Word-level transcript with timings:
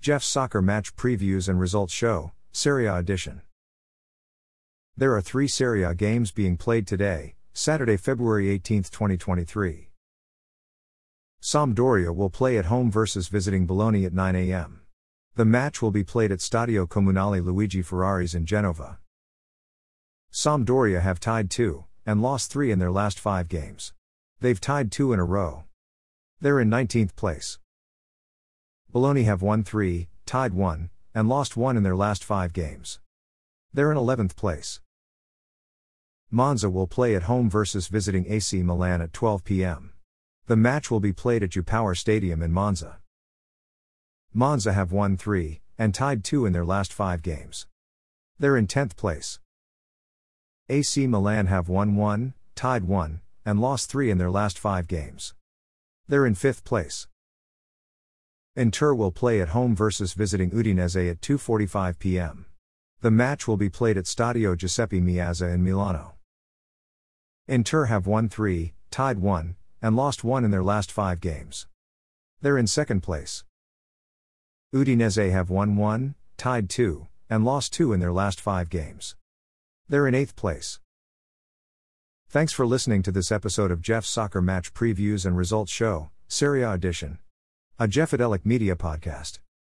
Jeff's 0.00 0.26
soccer 0.26 0.62
match 0.62 0.96
previews 0.96 1.46
and 1.46 1.60
results 1.60 1.92
show, 1.92 2.32
Serie 2.52 2.86
A 2.86 2.96
edition. 2.96 3.42
There 4.96 5.14
are 5.14 5.20
three 5.20 5.46
Serie 5.46 5.82
A 5.82 5.94
games 5.94 6.32
being 6.32 6.56
played 6.56 6.86
today, 6.86 7.34
Saturday, 7.52 7.98
February 7.98 8.48
18, 8.48 8.84
2023. 8.84 9.90
Sampdoria 11.42 12.14
will 12.14 12.30
play 12.30 12.56
at 12.56 12.64
home 12.64 12.90
versus 12.90 13.28
visiting 13.28 13.66
Bologna 13.66 14.06
at 14.06 14.14
9 14.14 14.36
a.m. 14.36 14.80
The 15.34 15.44
match 15.44 15.82
will 15.82 15.90
be 15.90 16.02
played 16.02 16.32
at 16.32 16.38
Stadio 16.38 16.88
Comunale 16.88 17.44
Luigi 17.44 17.82
Ferraris 17.82 18.32
in 18.32 18.46
Genova. 18.46 19.00
Sampdoria 20.32 21.02
have 21.02 21.20
tied 21.20 21.50
two, 21.50 21.84
and 22.06 22.22
lost 22.22 22.50
three 22.50 22.70
in 22.70 22.78
their 22.78 22.90
last 22.90 23.20
five 23.20 23.48
games. 23.48 23.92
They've 24.40 24.60
tied 24.60 24.90
two 24.90 25.12
in 25.12 25.20
a 25.20 25.24
row. 25.24 25.64
They're 26.40 26.60
in 26.60 26.70
19th 26.70 27.14
place. 27.16 27.58
Bologna 28.92 29.22
have 29.22 29.40
won 29.40 29.62
3, 29.62 30.08
tied 30.26 30.52
1, 30.52 30.90
and 31.14 31.28
lost 31.28 31.56
1 31.56 31.76
in 31.76 31.84
their 31.84 31.94
last 31.94 32.24
5 32.24 32.52
games. 32.52 32.98
They're 33.72 33.92
in 33.92 33.96
11th 33.96 34.34
place. 34.34 34.80
Monza 36.28 36.68
will 36.68 36.88
play 36.88 37.14
at 37.14 37.24
home 37.24 37.48
versus 37.48 37.86
visiting 37.86 38.26
AC 38.26 38.64
Milan 38.64 39.00
at 39.00 39.12
12 39.12 39.44
p.m. 39.44 39.92
The 40.46 40.56
match 40.56 40.90
will 40.90 40.98
be 40.98 41.12
played 41.12 41.44
at 41.44 41.54
U-Power 41.54 41.94
Stadium 41.94 42.42
in 42.42 42.50
Monza. 42.50 42.98
Monza 44.34 44.72
have 44.72 44.90
won 44.90 45.16
3, 45.16 45.60
and 45.78 45.94
tied 45.94 46.24
2 46.24 46.44
in 46.46 46.52
their 46.52 46.64
last 46.64 46.92
5 46.92 47.22
games. 47.22 47.68
They're 48.40 48.56
in 48.56 48.66
10th 48.66 48.96
place. 48.96 49.38
AC 50.68 51.06
Milan 51.06 51.46
have 51.46 51.68
won 51.68 51.94
1, 51.94 52.34
tied 52.56 52.84
1, 52.84 53.20
and 53.44 53.60
lost 53.60 53.88
3 53.88 54.10
in 54.10 54.18
their 54.18 54.30
last 54.32 54.58
5 54.58 54.88
games. 54.88 55.34
They're 56.08 56.26
in 56.26 56.34
5th 56.34 56.64
place. 56.64 57.06
Inter 58.60 58.92
will 58.92 59.10
play 59.10 59.40
at 59.40 59.48
home 59.48 59.74
versus 59.74 60.12
visiting 60.12 60.50
Udinese 60.50 61.10
at 61.10 61.22
2:45 61.22 61.98
p.m. 61.98 62.44
The 63.00 63.10
match 63.10 63.48
will 63.48 63.56
be 63.56 63.70
played 63.70 63.96
at 63.96 64.04
Stadio 64.04 64.54
Giuseppe 64.54 65.00
Meazza 65.00 65.50
in 65.54 65.64
Milano. 65.64 66.16
Inter 67.48 67.86
have 67.86 68.06
won 68.06 68.28
3, 68.28 68.74
tied 68.90 69.18
1, 69.18 69.56
and 69.80 69.96
lost 69.96 70.24
1 70.24 70.44
in 70.44 70.50
their 70.50 70.62
last 70.62 70.92
5 70.92 71.20
games. 71.20 71.68
They're 72.42 72.58
in 72.58 72.66
second 72.66 73.00
place. 73.00 73.44
Udinese 74.74 75.32
have 75.32 75.48
won 75.48 75.76
1, 75.76 76.14
tied 76.36 76.68
2, 76.68 77.06
and 77.30 77.46
lost 77.46 77.72
2 77.72 77.94
in 77.94 78.00
their 78.00 78.12
last 78.12 78.42
5 78.42 78.68
games. 78.68 79.16
They're 79.88 80.06
in 80.06 80.12
8th 80.12 80.36
place. 80.36 80.80
Thanks 82.28 82.52
for 82.52 82.66
listening 82.66 83.02
to 83.04 83.10
this 83.10 83.32
episode 83.32 83.70
of 83.70 83.80
Jeff's 83.80 84.10
Soccer 84.10 84.42
Match 84.42 84.74
Previews 84.74 85.24
and 85.24 85.34
Results 85.34 85.72
Show, 85.72 86.10
Serie 86.28 86.60
A 86.60 86.72
Edition. 86.72 87.20
A 87.82 87.88
Jeffadelic 87.88 88.44
Media 88.44 88.76
Podcast. 88.76 89.38